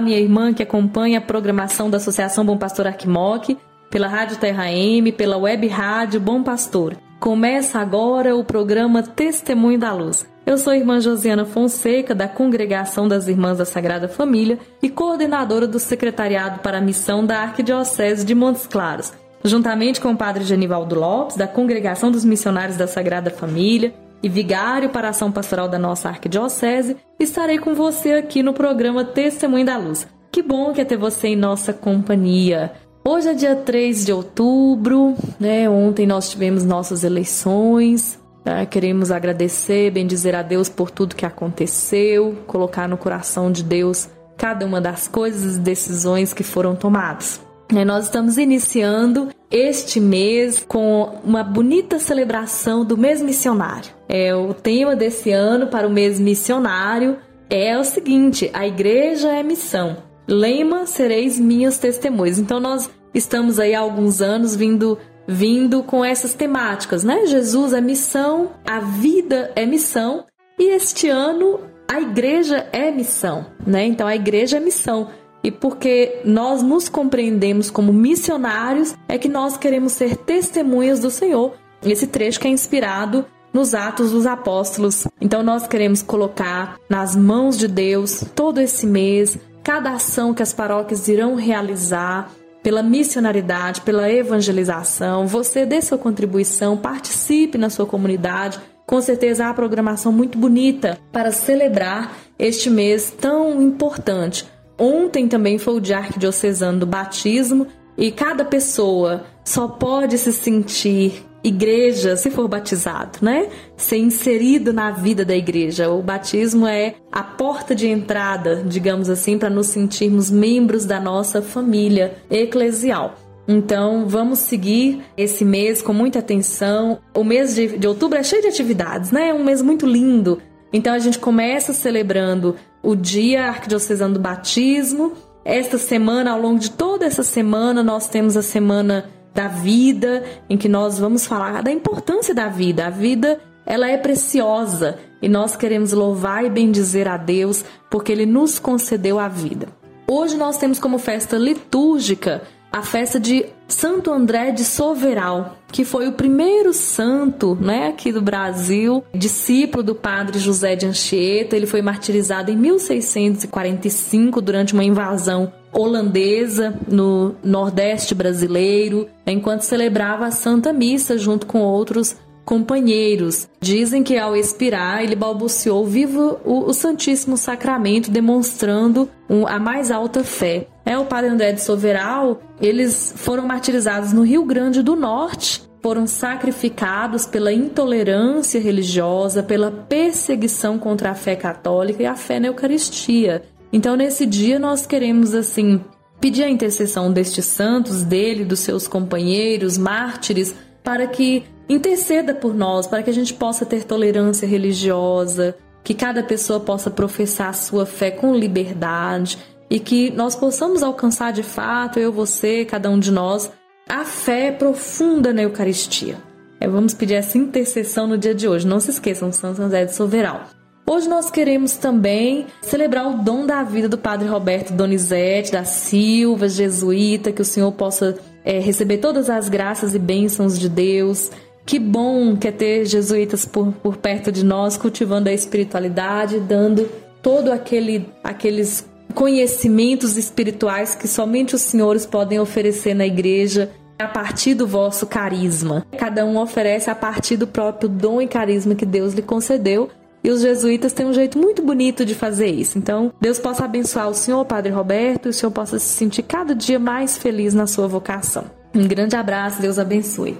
Minha 0.00 0.18
irmã 0.18 0.52
que 0.52 0.62
acompanha 0.62 1.18
a 1.18 1.22
programação 1.22 1.90
da 1.90 1.96
Associação 1.96 2.44
Bom 2.44 2.56
Pastor 2.56 2.86
Arquimoc, 2.86 3.56
pela 3.90 4.08
Rádio 4.08 4.36
Terra 4.36 4.70
M, 4.70 5.12
pela 5.12 5.36
Web 5.36 5.66
Rádio 5.68 6.20
Bom 6.20 6.42
Pastor. 6.42 6.96
Começa 7.18 7.78
agora 7.78 8.36
o 8.36 8.44
programa 8.44 9.02
Testemunho 9.02 9.78
da 9.78 9.92
Luz. 9.92 10.26
Eu 10.46 10.56
sou 10.56 10.72
a 10.72 10.76
irmã 10.76 11.00
Josiana 11.00 11.44
Fonseca, 11.44 12.14
da 12.14 12.28
Congregação 12.28 13.08
das 13.08 13.28
Irmãs 13.28 13.58
da 13.58 13.64
Sagrada 13.64 14.08
Família 14.08 14.58
e 14.82 14.88
coordenadora 14.88 15.66
do 15.66 15.78
Secretariado 15.78 16.60
para 16.60 16.78
a 16.78 16.80
Missão 16.80 17.26
da 17.26 17.40
Arquidiocese 17.40 18.24
de 18.24 18.34
Montes 18.34 18.66
Claros, 18.66 19.12
juntamente 19.44 20.00
com 20.00 20.12
o 20.12 20.16
Padre 20.16 20.44
Genivaldo 20.44 20.98
Lopes, 20.98 21.36
da 21.36 21.46
Congregação 21.46 22.10
dos 22.10 22.24
Missionários 22.24 22.76
da 22.78 22.86
Sagrada 22.86 23.30
Família, 23.30 23.92
e 24.22 24.28
vigário 24.28 24.90
para 24.90 25.08
a 25.08 25.10
ação 25.10 25.30
pastoral 25.30 25.68
da 25.68 25.78
nossa 25.78 26.08
arquidiocese, 26.08 26.96
estarei 27.18 27.58
com 27.58 27.74
você 27.74 28.12
aqui 28.12 28.42
no 28.42 28.52
programa 28.52 29.04
Testemunho 29.04 29.64
da 29.64 29.76
Luz. 29.76 30.06
Que 30.30 30.42
bom 30.42 30.72
que 30.72 30.80
é 30.80 30.84
ter 30.84 30.96
você 30.96 31.28
em 31.28 31.36
nossa 31.36 31.72
companhia. 31.72 32.72
Hoje 33.04 33.28
é 33.28 33.34
dia 33.34 33.56
3 33.56 34.04
de 34.04 34.12
outubro, 34.12 35.14
né? 35.40 35.68
Ontem 35.68 36.06
nós 36.06 36.30
tivemos 36.30 36.64
nossas 36.64 37.04
eleições. 37.04 38.18
né? 38.44 38.66
Queremos 38.66 39.10
agradecer, 39.10 39.90
bendizer 39.90 40.34
a 40.34 40.42
Deus 40.42 40.68
por 40.68 40.90
tudo 40.90 41.16
que 41.16 41.24
aconteceu, 41.24 42.36
colocar 42.46 42.88
no 42.88 42.98
coração 42.98 43.50
de 43.50 43.62
Deus 43.62 44.08
cada 44.36 44.64
uma 44.64 44.80
das 44.80 45.08
coisas 45.08 45.56
e 45.56 45.60
decisões 45.60 46.32
que 46.32 46.44
foram 46.44 46.76
tomadas. 46.76 47.40
É, 47.74 47.84
Nós 47.84 48.04
estamos 48.04 48.38
iniciando 48.38 49.28
este 49.50 50.00
mês 50.00 50.64
com 50.66 51.20
uma 51.22 51.42
bonita 51.42 51.98
celebração 51.98 52.84
do 52.84 52.96
mês 52.96 53.20
missionário. 53.20 53.92
É, 54.08 54.34
o 54.34 54.54
tema 54.54 54.96
desse 54.96 55.30
ano 55.30 55.66
para 55.66 55.86
o 55.86 55.90
mês 55.90 56.18
missionário 56.18 57.18
é 57.50 57.78
o 57.78 57.84
seguinte: 57.84 58.50
a 58.54 58.66
igreja 58.66 59.28
é 59.28 59.42
missão. 59.42 59.98
Lema 60.26 60.86
sereis 60.86 61.38
minhas 61.38 61.78
testemunhas. 61.78 62.38
Então 62.38 62.58
nós 62.58 62.90
estamos 63.14 63.58
aí 63.58 63.74
há 63.74 63.80
alguns 63.80 64.20
anos 64.20 64.56
vindo 64.56 64.98
vindo 65.30 65.82
com 65.82 66.02
essas 66.02 66.32
temáticas, 66.32 67.04
né? 67.04 67.26
Jesus 67.26 67.74
é 67.74 67.82
missão, 67.82 68.52
a 68.66 68.80
vida 68.80 69.52
é 69.54 69.66
missão 69.66 70.24
e 70.58 70.70
este 70.70 71.10
ano 71.10 71.60
a 71.86 72.00
igreja 72.00 72.66
é 72.72 72.90
missão, 72.90 73.46
né? 73.66 73.84
Então 73.84 74.06
a 74.06 74.16
igreja 74.16 74.56
é 74.56 74.60
missão. 74.60 75.08
E 75.42 75.50
porque 75.50 76.20
nós 76.24 76.62
nos 76.62 76.88
compreendemos 76.88 77.70
como 77.70 77.92
missionários, 77.92 78.94
é 79.08 79.16
que 79.16 79.28
nós 79.28 79.56
queremos 79.56 79.92
ser 79.92 80.16
testemunhas 80.16 81.00
do 81.00 81.10
Senhor. 81.10 81.54
Esse 81.82 82.06
trecho 82.06 82.40
que 82.40 82.48
é 82.48 82.50
inspirado 82.50 83.24
nos 83.52 83.74
Atos 83.74 84.12
dos 84.12 84.26
Apóstolos. 84.26 85.06
Então 85.20 85.42
nós 85.42 85.66
queremos 85.66 86.02
colocar 86.02 86.76
nas 86.88 87.16
mãos 87.16 87.56
de 87.56 87.68
Deus 87.68 88.24
todo 88.34 88.60
esse 88.60 88.86
mês, 88.86 89.38
cada 89.62 89.92
ação 89.92 90.34
que 90.34 90.42
as 90.42 90.52
paróquias 90.52 91.08
irão 91.08 91.34
realizar 91.34 92.30
pela 92.62 92.82
missionariedade, 92.82 93.80
pela 93.80 94.10
evangelização. 94.12 95.26
Você 95.26 95.64
dê 95.64 95.80
sua 95.80 95.98
contribuição, 95.98 96.76
participe 96.76 97.56
na 97.56 97.70
sua 97.70 97.86
comunidade. 97.86 98.60
Com 98.86 99.00
certeza 99.00 99.46
há 99.46 99.54
programação 99.54 100.12
muito 100.12 100.38
bonita 100.38 100.98
para 101.12 101.30
celebrar 101.30 102.16
este 102.38 102.70
mês 102.70 103.10
tão 103.10 103.62
importante. 103.62 104.46
Ontem 104.78 105.26
também 105.26 105.58
foi 105.58 105.74
o 105.74 105.80
dia 105.80 105.98
arquidiocesano 105.98 106.80
do 106.80 106.86
batismo 106.86 107.66
e 107.96 108.12
cada 108.12 108.44
pessoa 108.44 109.24
só 109.44 109.66
pode 109.66 110.16
se 110.16 110.32
sentir 110.32 111.26
igreja 111.42 112.16
se 112.16 112.30
for 112.30 112.48
batizado, 112.48 113.18
né? 113.22 113.48
Ser 113.76 113.98
inserido 113.98 114.72
na 114.72 114.90
vida 114.90 115.24
da 115.24 115.36
igreja. 115.36 115.90
O 115.90 116.02
batismo 116.02 116.66
é 116.66 116.94
a 117.10 117.22
porta 117.22 117.74
de 117.74 117.88
entrada, 117.88 118.62
digamos 118.64 119.08
assim, 119.08 119.38
para 119.38 119.50
nos 119.50 119.66
sentirmos 119.68 120.30
membros 120.30 120.84
da 120.84 121.00
nossa 121.00 121.42
família 121.42 122.16
eclesial. 122.30 123.14
Então, 123.46 124.06
vamos 124.06 124.40
seguir 124.40 125.00
esse 125.16 125.44
mês 125.44 125.80
com 125.80 125.94
muita 125.94 126.18
atenção. 126.18 126.98
O 127.14 127.24
mês 127.24 127.54
de, 127.54 127.78
de 127.78 127.88
outubro 127.88 128.18
é 128.18 128.22
cheio 128.22 128.42
de 128.42 128.48
atividades, 128.48 129.10
né? 129.10 129.30
É 129.30 129.34
um 129.34 129.42
mês 129.42 129.62
muito 129.62 129.86
lindo. 129.86 130.38
Então, 130.70 130.92
a 130.92 130.98
gente 130.98 131.18
começa 131.18 131.72
celebrando 131.72 132.56
o 132.82 132.94
Dia 132.94 133.48
Arquidiocesano 133.48 134.14
do 134.14 134.20
Batismo. 134.20 135.12
Esta 135.44 135.78
semana, 135.78 136.32
ao 136.32 136.40
longo 136.40 136.58
de 136.58 136.70
toda 136.70 137.06
essa 137.06 137.22
semana, 137.22 137.82
nós 137.82 138.08
temos 138.08 138.36
a 138.36 138.42
Semana 138.42 139.08
da 139.34 139.48
Vida, 139.48 140.24
em 140.48 140.56
que 140.56 140.68
nós 140.68 140.98
vamos 140.98 141.26
falar 141.26 141.62
da 141.62 141.70
importância 141.70 142.34
da 142.34 142.48
vida. 142.48 142.86
A 142.86 142.90
vida, 142.90 143.40
ela 143.64 143.88
é 143.88 143.96
preciosa 143.96 144.98
e 145.22 145.28
nós 145.28 145.56
queremos 145.56 145.92
louvar 145.92 146.44
e 146.44 146.50
bendizer 146.50 147.08
a 147.08 147.16
Deus 147.16 147.64
porque 147.90 148.12
Ele 148.12 148.26
nos 148.26 148.58
concedeu 148.58 149.18
a 149.18 149.28
vida. 149.28 149.68
Hoje 150.06 150.36
nós 150.36 150.56
temos 150.56 150.78
como 150.78 150.98
festa 150.98 151.36
litúrgica 151.36 152.42
a 152.72 152.82
festa 152.82 153.18
de 153.18 153.46
Santo 153.68 154.10
André 154.10 154.50
de 154.50 154.64
Soveral, 154.64 155.58
que 155.70 155.84
foi 155.84 156.08
o 156.08 156.12
primeiro 156.12 156.72
santo, 156.72 157.54
né, 157.60 157.88
aqui 157.88 158.10
do 158.10 158.22
Brasil, 158.22 159.04
discípulo 159.14 159.82
do 159.82 159.94
padre 159.94 160.38
José 160.38 160.74
de 160.74 160.86
Anchieta. 160.86 161.54
Ele 161.54 161.66
foi 161.66 161.82
martirizado 161.82 162.50
em 162.50 162.56
1645 162.56 164.40
durante 164.40 164.72
uma 164.72 164.84
invasão 164.84 165.52
holandesa 165.72 166.78
no 166.88 167.34
Nordeste 167.44 168.14
brasileiro, 168.14 169.06
enquanto 169.26 169.62
celebrava 169.62 170.26
a 170.26 170.30
Santa 170.30 170.72
Missa 170.72 171.18
junto 171.18 171.46
com 171.46 171.60
outros 171.60 172.16
companheiros. 172.44 173.46
Dizem 173.60 174.02
que 174.02 174.16
ao 174.16 174.34
expirar 174.34 175.04
ele 175.04 175.14
balbuciou 175.14 175.84
vivo 175.84 176.38
o, 176.46 176.64
o 176.70 176.72
Santíssimo 176.72 177.36
Sacramento, 177.36 178.10
demonstrando 178.10 179.06
um- 179.28 179.46
a 179.46 179.58
mais 179.58 179.90
alta 179.90 180.24
fé. 180.24 180.66
É 180.88 180.96
o 180.96 181.04
Padre 181.04 181.28
André 181.28 181.52
de 181.52 181.60
Soveral, 181.60 182.40
eles 182.58 183.12
foram 183.14 183.46
martirizados 183.46 184.14
no 184.14 184.22
Rio 184.22 184.42
Grande 184.46 184.82
do 184.82 184.96
Norte, 184.96 185.62
foram 185.82 186.06
sacrificados 186.06 187.26
pela 187.26 187.52
intolerância 187.52 188.58
religiosa, 188.58 189.42
pela 189.42 189.70
perseguição 189.70 190.78
contra 190.78 191.10
a 191.10 191.14
fé 191.14 191.36
católica 191.36 192.02
e 192.02 192.06
a 192.06 192.16
fé 192.16 192.40
na 192.40 192.46
Eucaristia. 192.46 193.42
Então, 193.70 193.96
nesse 193.96 194.24
dia, 194.24 194.58
nós 194.58 194.86
queremos, 194.86 195.34
assim, 195.34 195.78
pedir 196.22 196.44
a 196.44 196.48
intercessão 196.48 197.12
destes 197.12 197.44
santos, 197.44 198.02
dele, 198.02 198.42
dos 198.42 198.60
seus 198.60 198.88
companheiros, 198.88 199.76
mártires, 199.76 200.54
para 200.82 201.06
que 201.06 201.44
interceda 201.68 202.34
por 202.34 202.54
nós, 202.54 202.86
para 202.86 203.02
que 203.02 203.10
a 203.10 203.14
gente 203.14 203.34
possa 203.34 203.66
ter 203.66 203.84
tolerância 203.84 204.48
religiosa, 204.48 205.54
que 205.84 205.92
cada 205.92 206.22
pessoa 206.22 206.58
possa 206.58 206.90
professar 206.90 207.50
a 207.50 207.52
sua 207.52 207.84
fé 207.84 208.10
com 208.10 208.34
liberdade 208.34 209.36
e 209.70 209.78
que 209.78 210.10
nós 210.10 210.34
possamos 210.34 210.82
alcançar 210.82 211.32
de 211.32 211.42
fato, 211.42 211.98
eu, 211.98 212.12
você, 212.12 212.64
cada 212.64 212.90
um 212.90 212.98
de 212.98 213.10
nós, 213.10 213.50
a 213.88 214.04
fé 214.04 214.50
profunda 214.50 215.32
na 215.32 215.42
Eucaristia. 215.42 216.16
É, 216.60 216.68
vamos 216.68 216.94
pedir 216.94 217.14
essa 217.14 217.38
intercessão 217.38 218.06
no 218.06 218.18
dia 218.18 218.34
de 218.34 218.48
hoje. 218.48 218.66
Não 218.66 218.80
se 218.80 218.90
esqueçam, 218.90 219.32
São 219.32 219.54
José 219.54 219.84
de 219.84 219.94
Soveral. 219.94 220.48
Hoje 220.90 221.06
nós 221.06 221.30
queremos 221.30 221.76
também 221.76 222.46
celebrar 222.62 223.06
o 223.06 223.22
dom 223.22 223.44
da 223.44 223.62
vida 223.62 223.88
do 223.88 223.98
Padre 223.98 224.26
Roberto 224.26 224.72
Donizete 224.72 225.52
da 225.52 225.62
Silva, 225.64 226.48
jesuíta, 226.48 227.30
que 227.30 227.42
o 227.42 227.44
Senhor 227.44 227.70
possa 227.72 228.18
é, 228.42 228.58
receber 228.58 228.96
todas 228.96 229.28
as 229.28 229.50
graças 229.50 229.94
e 229.94 229.98
bênçãos 229.98 230.58
de 230.58 230.66
Deus 230.66 231.30
Que 231.66 231.78
bom 231.78 232.34
que 232.34 232.48
é 232.48 232.50
ter 232.50 232.86
jesuítas 232.86 233.44
por, 233.44 233.70
por 233.74 233.98
perto 233.98 234.32
de 234.32 234.42
nós, 234.42 234.78
cultivando 234.78 235.28
a 235.28 235.32
espiritualidade, 235.34 236.40
dando 236.40 236.88
todo 237.20 237.52
aquele 237.52 238.08
aqueles 238.24 238.88
conhecimentos 239.14 240.16
espirituais 240.16 240.94
que 240.94 241.08
somente 241.08 241.54
os 241.54 241.62
senhores 241.62 242.06
podem 242.06 242.38
oferecer 242.38 242.94
na 242.94 243.06
igreja 243.06 243.70
a 243.98 244.06
partir 244.06 244.54
do 244.54 244.66
vosso 244.66 245.06
carisma. 245.06 245.84
Cada 245.98 246.24
um 246.24 246.38
oferece 246.38 246.88
a 246.88 246.94
partir 246.94 247.36
do 247.36 247.46
próprio 247.46 247.88
dom 247.88 248.22
e 248.22 248.28
carisma 248.28 248.74
que 248.74 248.86
Deus 248.86 249.12
lhe 249.12 249.22
concedeu. 249.22 249.90
E 250.22 250.30
os 250.30 250.40
jesuítas 250.40 250.92
têm 250.92 251.06
um 251.06 251.12
jeito 251.12 251.38
muito 251.38 251.62
bonito 251.62 252.04
de 252.04 252.14
fazer 252.14 252.48
isso. 252.48 252.76
Então, 252.76 253.12
Deus 253.20 253.38
possa 253.38 253.64
abençoar 253.64 254.08
o 254.08 254.14
senhor, 254.14 254.44
Padre 254.44 254.72
Roberto, 254.72 255.26
e 255.26 255.30
o 255.30 255.32
senhor 255.32 255.52
possa 255.52 255.78
se 255.78 255.86
sentir 255.86 256.22
cada 256.22 256.54
dia 256.54 256.78
mais 256.78 257.16
feliz 257.16 257.54
na 257.54 257.66
sua 257.66 257.86
vocação. 257.86 258.44
Um 258.74 258.86
grande 258.86 259.16
abraço, 259.16 259.60
Deus 259.60 259.78
abençoe. 259.78 260.36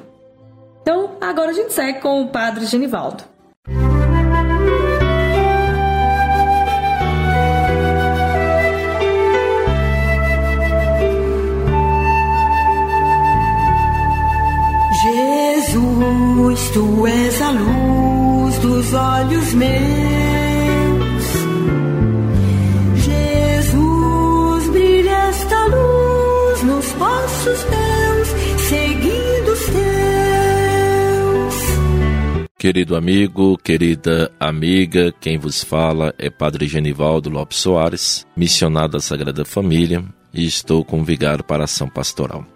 Então, 0.82 1.12
agora 1.20 1.50
a 1.50 1.54
gente 1.54 1.72
segue 1.72 2.00
com 2.00 2.22
o 2.22 2.28
Padre 2.28 2.66
Genivaldo. 2.66 3.24
Tu 16.78 17.06
és 17.08 17.42
a 17.42 17.50
luz 17.50 18.58
dos 18.58 18.94
olhos 18.94 19.54
meus. 19.54 19.68
Jesus, 23.04 24.68
brilha 24.70 25.16
esta 25.30 25.64
luz 25.64 26.62
nos 26.62 26.86
passos 26.92 27.64
meus, 27.64 28.28
seguindo 28.68 29.52
os 29.52 29.60
teus. 29.66 31.54
Querido 32.56 32.94
amigo, 32.94 33.58
querida 33.58 34.30
amiga, 34.38 35.12
quem 35.20 35.38
vos 35.38 35.64
fala 35.64 36.14
é 36.16 36.30
Padre 36.30 36.68
Genivaldo 36.68 37.28
Lopes 37.28 37.58
Soares, 37.58 38.24
missionário 38.36 38.92
da 38.92 39.00
Sagrada 39.00 39.44
Família, 39.44 40.04
e 40.32 40.46
estou 40.46 40.84
com 40.84 41.02
vigário 41.02 41.42
para 41.42 41.64
ação 41.64 41.88
pastoral. 41.88 42.46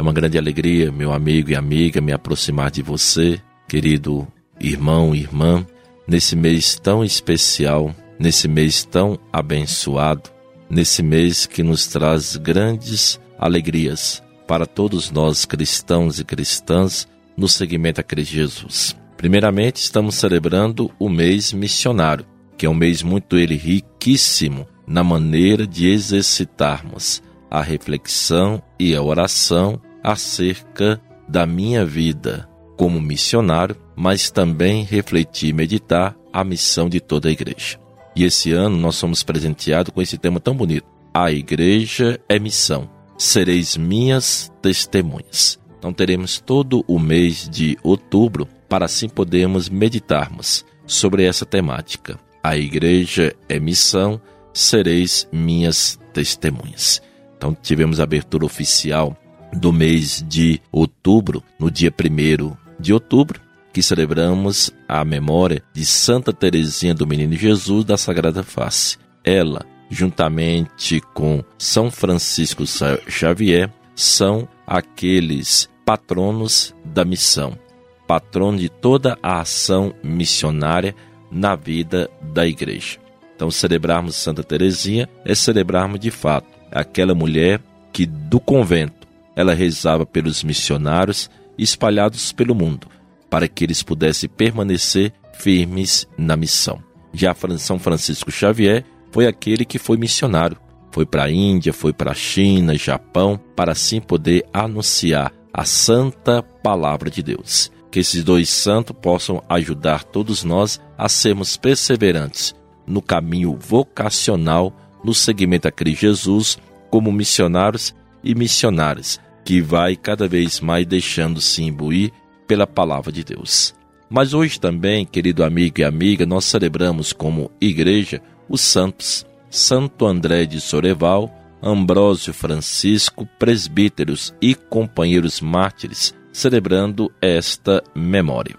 É 0.00 0.02
uma 0.02 0.14
grande 0.14 0.38
alegria, 0.38 0.90
meu 0.90 1.12
amigo 1.12 1.50
e 1.50 1.54
amiga, 1.54 2.00
me 2.00 2.10
aproximar 2.10 2.70
de 2.70 2.80
você, 2.80 3.38
querido 3.68 4.26
irmão 4.58 5.14
e 5.14 5.18
irmã, 5.18 5.66
nesse 6.08 6.34
mês 6.34 6.74
tão 6.74 7.04
especial, 7.04 7.94
nesse 8.18 8.48
mês 8.48 8.82
tão 8.82 9.20
abençoado, 9.30 10.30
nesse 10.70 11.02
mês 11.02 11.44
que 11.44 11.62
nos 11.62 11.86
traz 11.86 12.34
grandes 12.36 13.20
alegrias 13.38 14.22
para 14.48 14.64
todos 14.64 15.10
nós 15.10 15.44
cristãos 15.44 16.18
e 16.18 16.24
cristãs 16.24 17.06
no 17.36 17.46
seguimento 17.46 18.00
a 18.00 18.02
Cristo 18.02 18.32
Jesus. 18.32 18.96
Primeiramente, 19.18 19.82
estamos 19.82 20.14
celebrando 20.14 20.90
o 20.98 21.10
mês 21.10 21.52
missionário, 21.52 22.24
que 22.56 22.64
é 22.64 22.70
um 22.70 22.74
mês 22.74 23.02
muito 23.02 23.36
ele 23.36 23.54
riquíssimo 23.54 24.66
na 24.86 25.04
maneira 25.04 25.66
de 25.66 25.90
exercitarmos 25.90 27.22
a 27.50 27.60
reflexão 27.60 28.62
e 28.78 28.94
a 28.94 29.02
oração 29.02 29.78
acerca 30.02 31.00
da 31.28 31.46
minha 31.46 31.84
vida 31.84 32.48
como 32.76 33.00
missionário, 33.00 33.76
mas 33.94 34.30
também 34.30 34.84
refletir 34.84 35.50
e 35.50 35.52
meditar 35.52 36.16
a 36.32 36.42
missão 36.42 36.88
de 36.88 36.98
toda 36.98 37.28
a 37.28 37.32
igreja. 37.32 37.78
E 38.16 38.24
esse 38.24 38.52
ano 38.52 38.76
nós 38.76 38.96
somos 38.96 39.22
presenteados 39.22 39.92
com 39.92 40.00
esse 40.00 40.16
tema 40.16 40.40
tão 40.40 40.54
bonito. 40.54 40.86
A 41.12 41.30
igreja 41.30 42.18
é 42.28 42.38
missão. 42.38 42.88
Sereis 43.18 43.76
minhas 43.76 44.50
testemunhas. 44.62 45.58
Então 45.78 45.92
teremos 45.92 46.40
todo 46.40 46.84
o 46.88 46.98
mês 46.98 47.48
de 47.48 47.76
outubro 47.82 48.48
para 48.68 48.86
assim 48.86 49.08
podermos 49.08 49.68
meditarmos 49.68 50.64
sobre 50.86 51.24
essa 51.24 51.44
temática. 51.44 52.18
A 52.42 52.56
igreja 52.56 53.34
é 53.48 53.60
missão, 53.60 54.20
sereis 54.52 55.28
minhas 55.30 55.98
testemunhas. 56.12 57.02
Então 57.36 57.54
tivemos 57.54 58.00
a 58.00 58.04
abertura 58.04 58.44
oficial 58.44 59.16
do 59.52 59.72
mês 59.72 60.24
de 60.26 60.60
outubro, 60.70 61.42
no 61.58 61.70
dia 61.70 61.92
1 61.92 62.56
de 62.78 62.92
outubro, 62.92 63.40
que 63.72 63.82
celebramos 63.82 64.70
a 64.88 65.04
memória 65.04 65.62
de 65.72 65.84
Santa 65.84 66.32
Teresinha 66.32 66.94
do 66.94 67.06
Menino 67.06 67.34
Jesus 67.34 67.84
da 67.84 67.96
Sagrada 67.96 68.42
Face. 68.42 68.98
Ela, 69.24 69.64
juntamente 69.88 71.00
com 71.14 71.44
São 71.58 71.90
Francisco 71.90 72.64
Xavier, 73.08 73.70
são 73.94 74.48
aqueles 74.66 75.68
patronos 75.84 76.74
da 76.84 77.04
missão, 77.04 77.58
patrono 78.06 78.58
de 78.58 78.68
toda 78.68 79.18
a 79.22 79.40
ação 79.40 79.94
missionária 80.02 80.94
na 81.30 81.54
vida 81.54 82.10
da 82.20 82.46
igreja. 82.46 82.98
Então, 83.36 83.50
celebrarmos 83.50 84.16
Santa 84.16 84.42
Teresinha 84.42 85.08
é 85.24 85.34
celebrarmos 85.34 86.00
de 86.00 86.10
fato 86.10 86.48
aquela 86.70 87.14
mulher 87.14 87.60
que 87.92 88.06
do 88.06 88.38
convento 88.38 88.99
ela 89.34 89.54
rezava 89.54 90.04
pelos 90.04 90.42
missionários 90.42 91.30
espalhados 91.56 92.32
pelo 92.32 92.54
mundo, 92.54 92.88
para 93.28 93.46
que 93.48 93.64
eles 93.64 93.82
pudessem 93.82 94.28
permanecer 94.28 95.12
firmes 95.34 96.06
na 96.16 96.36
missão. 96.36 96.82
Já 97.12 97.34
São 97.58 97.78
Francisco 97.78 98.30
Xavier 98.30 98.84
foi 99.10 99.26
aquele 99.26 99.64
que 99.64 99.78
foi 99.78 99.96
missionário. 99.96 100.56
Foi 100.92 101.06
para 101.06 101.24
a 101.24 101.30
Índia, 101.30 101.72
foi 101.72 101.92
para 101.92 102.12
a 102.12 102.14
China, 102.14 102.76
Japão, 102.76 103.38
para 103.54 103.72
assim 103.72 104.00
poder 104.00 104.44
anunciar 104.52 105.32
a 105.52 105.64
santa 105.64 106.42
palavra 106.42 107.10
de 107.10 107.22
Deus. 107.22 107.70
Que 107.90 108.00
esses 108.00 108.22
dois 108.22 108.48
santos 108.48 108.96
possam 109.00 109.42
ajudar 109.48 110.04
todos 110.04 110.44
nós 110.44 110.80
a 110.96 111.08
sermos 111.08 111.56
perseverantes 111.56 112.54
no 112.86 113.02
caminho 113.02 113.56
vocacional, 113.56 114.72
no 115.04 115.14
seguimento 115.14 115.68
a 115.68 115.72
Cristo 115.72 116.00
Jesus, 116.02 116.58
como 116.90 117.12
missionários 117.12 117.94
e 118.22 118.34
missionárias, 118.34 119.20
que 119.44 119.60
vai 119.60 119.96
cada 119.96 120.28
vez 120.28 120.60
mais 120.60 120.86
deixando-se 120.86 121.62
imbuir 121.62 122.12
pela 122.46 122.66
palavra 122.66 123.12
de 123.12 123.24
Deus. 123.24 123.74
Mas 124.08 124.34
hoje 124.34 124.58
também, 124.58 125.06
querido 125.06 125.44
amigo 125.44 125.80
e 125.80 125.84
amiga, 125.84 126.26
nós 126.26 126.44
celebramos 126.44 127.12
como 127.12 127.50
igreja 127.60 128.20
os 128.48 128.60
santos 128.60 129.24
Santo 129.48 130.06
André 130.06 130.46
de 130.46 130.60
Soreval, 130.60 131.32
Ambrósio 131.62 132.32
Francisco, 132.32 133.28
presbíteros 133.38 134.34
e 134.40 134.54
companheiros 134.54 135.40
mártires, 135.40 136.14
celebrando 136.32 137.12
esta 137.20 137.82
memória. 137.94 138.56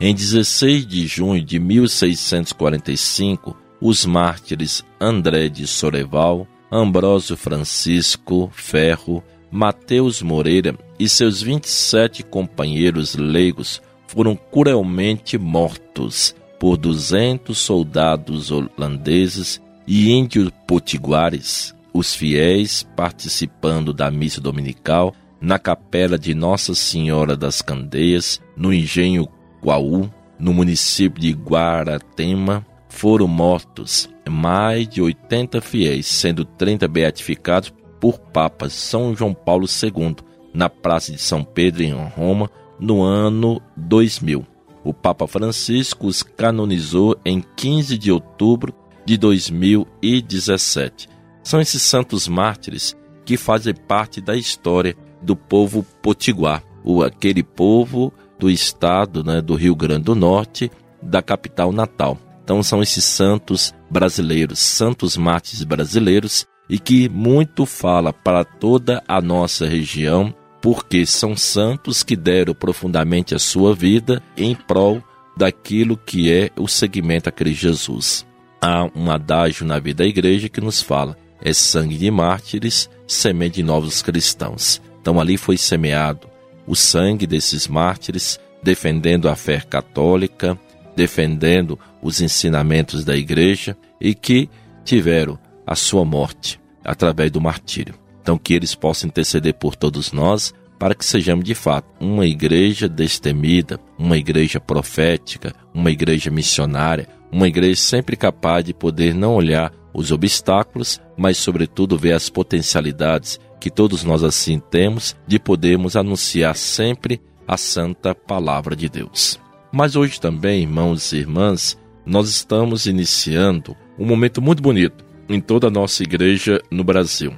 Em 0.00 0.14
16 0.14 0.86
de 0.86 1.06
junho 1.06 1.44
de 1.44 1.58
1645, 1.58 3.56
os 3.80 4.04
mártires 4.06 4.84
André 5.00 5.48
de 5.48 5.66
Soreval, 5.66 6.46
Ambrósio 6.70 7.36
Francisco 7.36 8.50
Ferro, 8.52 9.22
Mateus 9.50 10.20
Moreira 10.20 10.78
e 10.98 11.08
seus 11.08 11.40
27 11.40 12.22
companheiros 12.22 13.14
leigos 13.14 13.80
foram 14.06 14.36
cruelmente 14.36 15.38
mortos 15.38 16.34
por 16.58 16.76
200 16.76 17.56
soldados 17.56 18.50
holandeses 18.50 19.60
e 19.86 20.10
índios 20.10 20.50
potiguares, 20.66 21.74
os 21.94 22.14
fiéis 22.14 22.86
participando 22.94 23.94
da 23.94 24.10
missa 24.10 24.40
dominical 24.40 25.14
na 25.40 25.58
capela 25.58 26.18
de 26.18 26.34
Nossa 26.34 26.74
Senhora 26.74 27.36
das 27.36 27.62
Candeias, 27.62 28.42
no 28.56 28.72
engenho 28.72 29.26
Quaú, 29.62 30.10
no 30.38 30.52
município 30.52 31.20
de 31.20 31.32
Guaratema, 31.32 32.66
foram 32.88 33.28
mortos 33.28 34.08
mais 34.28 34.88
de 34.88 35.00
80 35.00 35.60
fiéis, 35.60 36.06
sendo 36.06 36.44
30 36.44 36.88
beatificados 36.88 37.72
por 38.00 38.18
Papa 38.18 38.68
São 38.68 39.14
João 39.14 39.34
Paulo 39.34 39.66
II, 39.66 40.16
na 40.54 40.68
Praça 40.68 41.12
de 41.12 41.18
São 41.18 41.44
Pedro, 41.44 41.82
em 41.82 41.92
Roma, 41.92 42.50
no 42.78 43.02
ano 43.02 43.60
2000. 43.76 44.46
O 44.84 44.94
Papa 44.94 45.26
Francisco 45.26 46.06
os 46.06 46.22
canonizou 46.22 47.16
em 47.24 47.42
15 47.56 47.98
de 47.98 48.10
outubro 48.10 48.74
de 49.04 49.16
2017. 49.16 51.08
São 51.42 51.60
esses 51.60 51.82
santos 51.82 52.28
mártires 52.28 52.96
que 53.24 53.36
fazem 53.36 53.74
parte 53.74 54.20
da 54.20 54.36
história 54.36 54.96
do 55.20 55.36
povo 55.36 55.84
potiguar, 56.02 56.62
o, 56.84 57.02
aquele 57.02 57.42
povo 57.42 58.12
do 58.38 58.48
estado 58.48 59.24
né, 59.24 59.40
do 59.40 59.54
Rio 59.54 59.74
Grande 59.74 60.04
do 60.04 60.14
Norte, 60.14 60.70
da 61.02 61.20
capital 61.20 61.72
natal. 61.72 62.16
Então 62.48 62.62
são 62.62 62.82
esses 62.82 63.04
santos 63.04 63.74
brasileiros, 63.90 64.58
santos 64.58 65.18
mártires 65.18 65.62
brasileiros, 65.64 66.46
e 66.66 66.78
que 66.78 67.06
muito 67.06 67.66
fala 67.66 68.10
para 68.10 68.42
toda 68.42 69.04
a 69.06 69.20
nossa 69.20 69.66
região, 69.66 70.34
porque 70.62 71.04
são 71.04 71.36
santos 71.36 72.02
que 72.02 72.16
deram 72.16 72.54
profundamente 72.54 73.34
a 73.34 73.38
sua 73.38 73.74
vida 73.74 74.22
em 74.34 74.54
prol 74.54 75.02
daquilo 75.36 75.94
que 75.94 76.32
é 76.32 76.48
o 76.56 76.66
seguimento 76.66 77.28
a 77.28 77.32
Cristo 77.32 77.60
Jesus. 77.60 78.26
Há 78.62 78.88
um 78.96 79.10
adágio 79.10 79.66
na 79.66 79.78
vida 79.78 80.02
da 80.02 80.08
igreja 80.08 80.48
que 80.48 80.62
nos 80.62 80.80
fala: 80.80 81.18
é 81.42 81.52
sangue 81.52 81.98
de 81.98 82.10
mártires, 82.10 82.88
semente 83.06 83.56
de 83.56 83.62
novos 83.62 84.00
cristãos. 84.00 84.80
Então 85.02 85.20
ali 85.20 85.36
foi 85.36 85.58
semeado 85.58 86.26
o 86.66 86.74
sangue 86.74 87.26
desses 87.26 87.68
mártires 87.68 88.40
defendendo 88.62 89.28
a 89.28 89.36
fé 89.36 89.60
católica, 89.60 90.58
defendendo 90.98 91.78
os 92.02 92.20
ensinamentos 92.20 93.04
da 93.04 93.16
igreja 93.16 93.76
e 94.00 94.14
que 94.14 94.50
tiveram 94.84 95.38
a 95.64 95.76
sua 95.76 96.04
morte 96.04 96.60
através 96.84 97.30
do 97.30 97.40
martírio. 97.40 97.94
Então, 98.20 98.36
que 98.36 98.52
eles 98.52 98.74
possam 98.74 99.06
interceder 99.06 99.54
por 99.54 99.76
todos 99.76 100.10
nós 100.10 100.52
para 100.76 100.96
que 100.96 101.04
sejamos 101.04 101.44
de 101.44 101.54
fato 101.54 101.86
uma 102.00 102.26
igreja 102.26 102.88
destemida, 102.88 103.78
uma 103.96 104.16
igreja 104.16 104.58
profética, 104.58 105.54
uma 105.72 105.90
igreja 105.90 106.30
missionária, 106.30 107.08
uma 107.30 107.46
igreja 107.46 107.80
sempre 107.80 108.16
capaz 108.16 108.64
de 108.64 108.74
poder 108.74 109.14
não 109.14 109.34
olhar 109.34 109.72
os 109.94 110.10
obstáculos, 110.10 111.00
mas 111.16 111.38
sobretudo 111.38 111.96
ver 111.96 112.12
as 112.12 112.28
potencialidades 112.28 113.38
que 113.60 113.70
todos 113.70 114.02
nós 114.02 114.24
assim 114.24 114.58
temos 114.58 115.16
de 115.26 115.38
podermos 115.38 115.94
anunciar 115.96 116.56
sempre 116.56 117.20
a 117.46 117.56
santa 117.56 118.14
palavra 118.14 118.74
de 118.74 118.88
Deus. 118.88 119.38
Mas 119.72 119.96
hoje 119.96 120.20
também, 120.20 120.62
irmãos 120.62 121.12
e 121.12 121.18
irmãs, 121.18 121.78
nós 122.04 122.28
estamos 122.28 122.86
iniciando 122.86 123.76
um 123.98 124.06
momento 124.06 124.40
muito 124.40 124.62
bonito 124.62 125.04
em 125.28 125.40
toda 125.40 125.66
a 125.66 125.70
nossa 125.70 126.02
igreja 126.02 126.62
no 126.70 126.82
Brasil. 126.82 127.32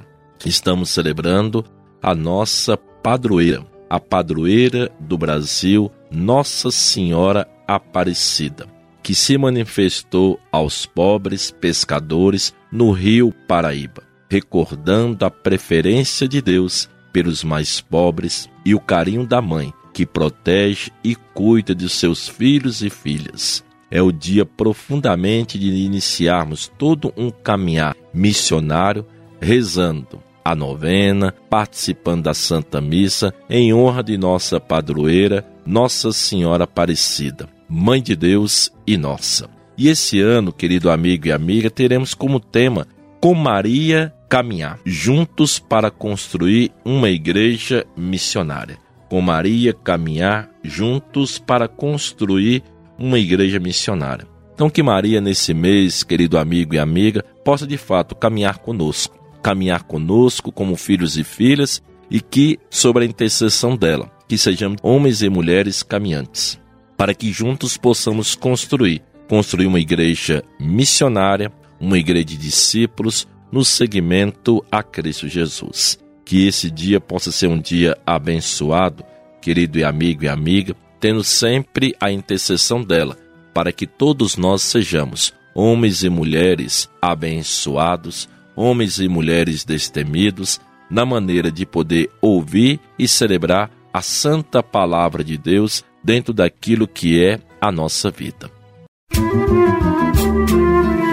Estamos 0.45 0.89
celebrando 0.89 1.65
a 2.01 2.15
nossa 2.15 2.77
padroeira, 2.77 3.65
a 3.89 3.99
padroeira 3.99 4.89
do 4.99 5.17
Brasil, 5.17 5.91
Nossa 6.09 6.71
Senhora 6.71 7.47
Aparecida, 7.67 8.65
que 9.03 9.13
se 9.13 9.37
manifestou 9.37 10.39
aos 10.51 10.85
pobres 10.85 11.51
pescadores 11.51 12.53
no 12.71 12.91
rio 12.91 13.33
Paraíba, 13.47 14.03
recordando 14.29 15.25
a 15.25 15.29
preferência 15.29 16.27
de 16.27 16.41
Deus 16.41 16.89
pelos 17.11 17.43
mais 17.43 17.81
pobres 17.81 18.49
e 18.65 18.73
o 18.73 18.79
carinho 18.79 19.27
da 19.27 19.41
mãe, 19.41 19.73
que 19.93 20.05
protege 20.05 20.91
e 21.03 21.15
cuida 21.15 21.73
de 21.75 21.89
seus 21.89 22.27
filhos 22.27 22.81
e 22.81 22.89
filhas. 22.89 23.63
É 23.89 24.01
o 24.01 24.11
dia 24.11 24.45
profundamente 24.45 25.59
de 25.59 25.67
iniciarmos 25.67 26.71
todo 26.77 27.13
um 27.17 27.29
caminhar 27.29 27.95
missionário, 28.13 29.05
rezando 29.39 30.21
a 30.43 30.55
novena, 30.55 31.33
participando 31.49 32.23
da 32.23 32.33
Santa 32.33 32.81
Missa 32.81 33.33
em 33.49 33.73
honra 33.73 34.03
de 34.03 34.17
nossa 34.17 34.59
padroeira, 34.59 35.45
Nossa 35.65 36.11
Senhora 36.11 36.63
Aparecida, 36.63 37.47
Mãe 37.69 38.01
de 38.01 38.15
Deus 38.15 38.71
e 38.85 38.97
nossa. 38.97 39.49
E 39.77 39.87
esse 39.87 40.19
ano, 40.19 40.51
querido 40.51 40.89
amigo 40.89 41.27
e 41.27 41.31
amiga, 41.31 41.69
teremos 41.69 42.13
como 42.13 42.39
tema 42.39 42.87
Com 43.19 43.33
Maria 43.33 44.13
Caminhar, 44.27 44.79
juntos 44.85 45.59
para 45.59 45.91
construir 45.91 46.71
uma 46.85 47.09
igreja 47.09 47.85
missionária. 47.95 48.77
Com 49.11 49.19
Maria 49.21 49.73
caminhar 49.73 50.49
juntos 50.63 51.37
para 51.37 51.67
construir 51.67 52.63
uma 52.97 53.19
igreja 53.19 53.59
missionária. 53.59 54.25
Então, 54.55 54.69
que 54.69 54.81
Maria, 54.81 55.19
nesse 55.19 55.53
mês, 55.53 56.01
querido 56.01 56.37
amigo 56.37 56.73
e 56.73 56.79
amiga, 56.79 57.21
possa 57.43 57.67
de 57.67 57.77
fato 57.77 58.15
caminhar 58.15 58.59
conosco 58.59 59.21
caminhar 59.41 59.83
conosco 59.83 60.51
como 60.51 60.75
filhos 60.75 61.17
e 61.17 61.23
filhas 61.23 61.81
e 62.09 62.21
que, 62.21 62.59
sobre 62.69 63.03
a 63.03 63.07
intercessão 63.07 63.75
dela, 63.75 64.11
que 64.27 64.37
sejamos 64.37 64.77
homens 64.83 65.21
e 65.21 65.29
mulheres 65.29 65.81
caminhantes, 65.81 66.59
para 66.95 67.13
que 67.13 67.31
juntos 67.31 67.77
possamos 67.77 68.35
construir, 68.35 69.01
construir 69.27 69.65
uma 69.65 69.79
igreja 69.79 70.43
missionária, 70.59 71.51
uma 71.79 71.97
igreja 71.97 72.25
de 72.25 72.37
discípulos 72.37 73.27
no 73.51 73.65
segmento 73.65 74.63
a 74.71 74.83
Cristo 74.83 75.27
Jesus. 75.27 76.00
Que 76.25 76.47
esse 76.47 76.69
dia 76.69 76.99
possa 76.99 77.31
ser 77.31 77.47
um 77.47 77.59
dia 77.59 77.97
abençoado, 78.05 79.03
querido 79.41 79.77
e 79.79 79.83
amigo 79.83 80.23
e 80.23 80.27
amiga, 80.27 80.75
tendo 80.99 81.23
sempre 81.23 81.95
a 81.99 82.11
intercessão 82.11 82.83
dela, 82.83 83.17
para 83.53 83.71
que 83.71 83.87
todos 83.87 84.37
nós 84.37 84.61
sejamos 84.61 85.33
homens 85.53 86.03
e 86.03 86.09
mulheres 86.09 86.89
abençoados, 87.01 88.29
homens 88.55 88.99
e 88.99 89.07
mulheres 89.07 89.65
destemidos, 89.65 90.59
na 90.89 91.05
maneira 91.05 91.51
de 91.51 91.65
poder 91.65 92.09
ouvir 92.21 92.79
e 92.97 93.07
celebrar 93.07 93.71
a 93.93 94.01
santa 94.01 94.61
palavra 94.61 95.23
de 95.23 95.37
Deus 95.37 95.83
dentro 96.03 96.33
daquilo 96.33 96.87
que 96.87 97.23
é 97.23 97.39
a 97.59 97.71
nossa 97.71 98.09
vida. 98.09 98.49
Música 99.13 101.10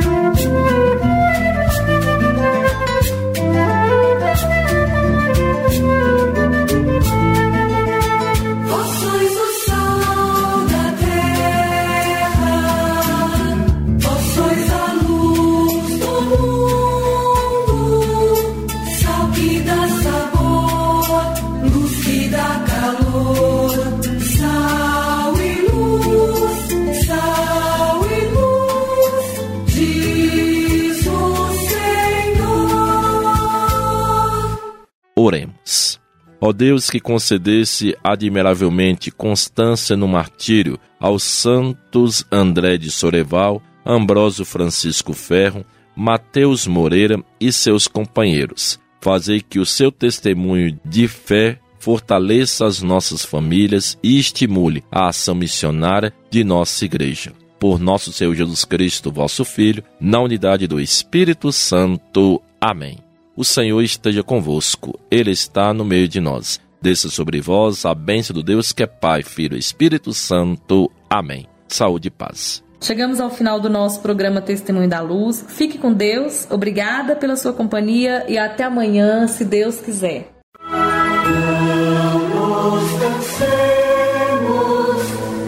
Oremos. 35.28 36.00
Ó 36.40 36.52
Deus 36.52 36.88
que 36.88 37.00
concedesse 37.00 37.94
admiravelmente 38.02 39.10
constância 39.10 39.96
no 39.96 40.08
martírio 40.08 40.78
aos 40.98 41.22
santos 41.22 42.24
André 42.32 42.78
de 42.78 42.90
Soreval, 42.90 43.60
Ambrósio 43.84 44.44
Francisco 44.44 45.12
Ferro, 45.12 45.64
Mateus 45.94 46.66
Moreira 46.66 47.22
e 47.40 47.52
seus 47.52 47.86
companheiros, 47.88 48.78
fazei 49.00 49.40
que 49.40 49.58
o 49.58 49.66
seu 49.66 49.90
testemunho 49.90 50.78
de 50.84 51.08
fé 51.08 51.58
fortaleça 51.78 52.66
as 52.66 52.80
nossas 52.80 53.24
famílias 53.24 53.98
e 54.02 54.18
estimule 54.18 54.82
a 54.90 55.08
ação 55.08 55.34
missionária 55.34 56.12
de 56.30 56.42
nossa 56.42 56.84
igreja. 56.84 57.32
Por 57.58 57.78
nosso 57.78 58.12
Senhor 58.12 58.34
Jesus 58.34 58.64
Cristo, 58.64 59.10
vosso 59.10 59.44
Filho, 59.44 59.82
na 60.00 60.20
unidade 60.20 60.66
do 60.66 60.80
Espírito 60.80 61.52
Santo. 61.52 62.40
Amém. 62.60 63.07
O 63.38 63.44
Senhor 63.44 63.80
esteja 63.82 64.24
convosco, 64.24 64.98
Ele 65.08 65.30
está 65.30 65.72
no 65.72 65.84
meio 65.84 66.08
de 66.08 66.18
nós. 66.18 66.60
Desça 66.82 67.08
sobre 67.08 67.40
vós 67.40 67.84
a 67.84 67.94
bênção 67.94 68.34
do 68.34 68.42
Deus 68.42 68.72
que 68.72 68.82
é 68.82 68.86
Pai, 68.88 69.22
Filho 69.22 69.54
e 69.54 69.60
Espírito 69.60 70.12
Santo. 70.12 70.90
Amém. 71.08 71.46
Saúde 71.68 72.08
e 72.08 72.10
paz. 72.10 72.64
Chegamos 72.80 73.20
ao 73.20 73.30
final 73.30 73.60
do 73.60 73.70
nosso 73.70 74.00
programa 74.00 74.40
Testemunho 74.40 74.88
da 74.88 75.00
Luz. 75.00 75.44
Fique 75.50 75.78
com 75.78 75.92
Deus, 75.92 76.48
obrigada 76.50 77.14
pela 77.14 77.36
sua 77.36 77.52
companhia 77.52 78.24
e 78.28 78.36
até 78.36 78.64
amanhã, 78.64 79.28
se 79.28 79.44
Deus 79.44 79.80
quiser. 79.80 80.32
Vamos 80.60 82.90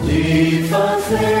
de 0.05 0.63
fazer. 0.69 1.40